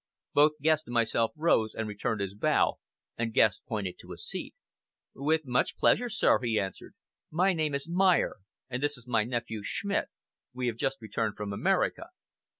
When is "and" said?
0.87-0.95, 1.75-1.87, 3.19-3.31, 8.67-8.81